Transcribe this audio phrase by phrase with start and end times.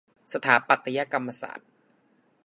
[0.33, 1.69] สถาปัตยกรรมศาสตร์